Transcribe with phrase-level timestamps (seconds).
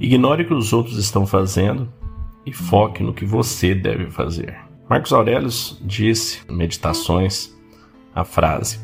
[0.00, 1.88] Ignore o que os outros estão fazendo
[2.44, 4.56] e foque no que você deve fazer.
[4.88, 7.54] Marcos Aurelius disse em Meditações
[8.14, 8.80] a frase: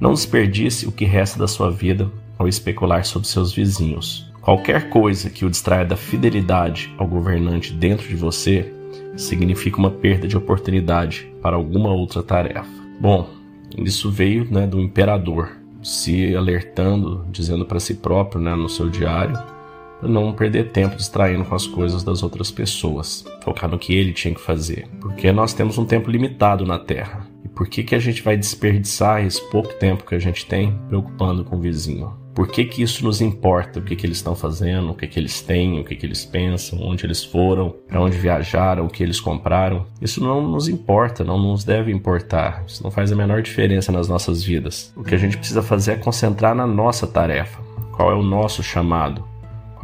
[0.00, 4.32] Não desperdice o que resta da sua vida ao especular sobre seus vizinhos.
[4.40, 8.72] Qualquer coisa que o distraia da fidelidade ao governante dentro de você
[9.16, 12.68] significa uma perda de oportunidade para alguma outra tarefa.
[13.00, 13.28] Bom,
[13.76, 19.38] isso veio né, do imperador se alertando, dizendo para si próprio né, no seu diário
[20.00, 24.12] para não perder tempo distraindo com as coisas das outras pessoas, focar no que ele
[24.12, 27.26] tinha que fazer, porque nós temos um tempo limitado na Terra.
[27.44, 30.78] E por que, que a gente vai desperdiçar esse pouco tempo que a gente tem
[30.88, 32.24] preocupando com o vizinho?
[32.34, 33.78] Por que, que isso nos importa?
[33.78, 36.24] O que, que eles estão fazendo, o que, que eles têm, o que, que eles
[36.24, 39.86] pensam, onde eles foram, para onde viajaram, o que eles compraram?
[40.02, 42.64] Isso não nos importa, não nos deve importar.
[42.66, 44.92] Isso não faz a menor diferença nas nossas vidas.
[44.96, 47.62] O que a gente precisa fazer é concentrar na nossa tarefa.
[47.92, 49.24] Qual é o nosso chamado?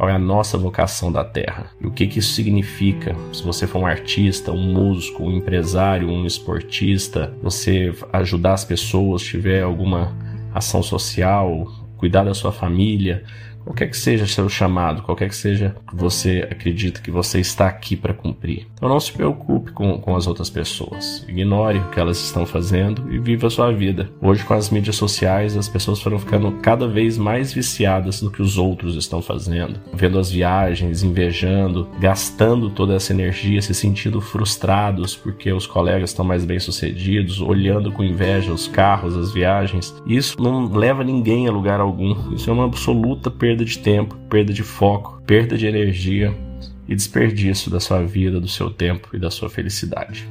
[0.01, 1.69] Qual é a nossa vocação da Terra?
[1.79, 3.15] E o que, que isso significa?
[3.31, 9.21] Se você for um artista, um músico, um empresário, um esportista, você ajudar as pessoas,
[9.21, 10.11] tiver alguma
[10.55, 13.23] ação social, cuidar da sua família,
[13.63, 17.95] qualquer que seja seu chamado, qualquer que seja que você acredita que você está aqui
[17.95, 18.67] para cumprir.
[18.73, 21.25] Então não se preocupe com, com as outras pessoas.
[21.27, 24.09] Ignore o que elas estão fazendo e viva a sua vida.
[24.21, 28.41] Hoje, com as mídias sociais, as pessoas foram ficando cada vez mais viciadas no que
[28.41, 35.15] os outros estão fazendo, vendo as viagens, invejando, gastando toda essa energia, se sentindo frustrados
[35.15, 39.95] porque os colegas estão mais bem sucedidos, olhando com inveja os carros, as viagens.
[40.05, 42.33] Isso não leva ninguém a lugar algum.
[42.33, 46.33] Isso é uma absoluta perda perda de tempo, perda de foco, perda de energia
[46.87, 50.25] e desperdício da sua vida, do seu tempo e da sua felicidade.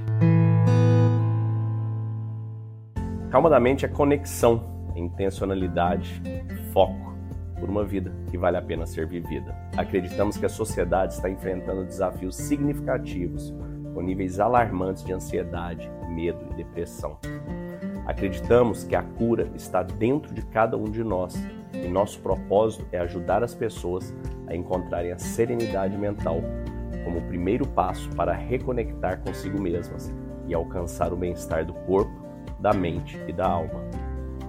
[3.30, 4.64] Calma da mente é conexão,
[4.96, 6.22] intencionalidade,
[6.72, 7.14] foco
[7.58, 9.54] por uma vida que vale a pena ser vivida.
[9.76, 13.52] Acreditamos que a sociedade está enfrentando desafios significativos,
[13.92, 17.18] com níveis alarmantes de ansiedade, medo e depressão.
[18.06, 21.34] Acreditamos que a cura está dentro de cada um de nós
[21.84, 24.14] e nosso propósito é ajudar as pessoas
[24.46, 26.40] a encontrarem a serenidade mental
[27.04, 30.12] como o primeiro passo para reconectar consigo mesmas
[30.46, 32.12] e alcançar o bem-estar do corpo,
[32.58, 33.80] da mente e da alma.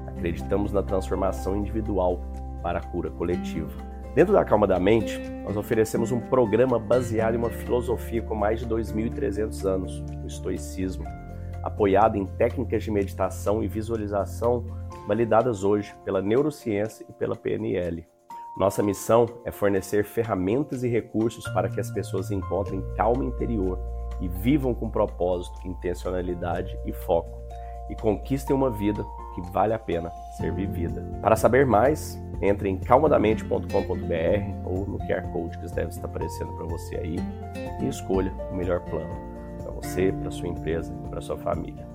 [0.08, 2.22] Acreditamos na transformação individual
[2.62, 3.72] para a cura coletiva.
[4.14, 8.60] Dentro da Calma da Mente, nós oferecemos um programa baseado em uma filosofia com mais
[8.60, 11.06] de 2.300 anos, o estoicismo,
[11.64, 14.66] apoiado em técnicas de meditação e visualização
[15.08, 18.06] validadas hoje pela neurociência e pela PNL.
[18.58, 23.80] Nossa missão é fornecer ferramentas e recursos para que as pessoas encontrem calma interior
[24.20, 27.42] e vivam com propósito, intencionalidade e foco,
[27.90, 29.04] e conquistem uma vida
[29.34, 31.02] que vale a pena ser vivida.
[31.22, 33.66] Para saber mais, entre em calmadamente.com.br
[34.66, 37.16] ou no QR Code que deve estar aparecendo para você aí
[37.82, 39.32] e escolha o melhor plano
[39.62, 41.88] para você, para sua empresa e para sua família.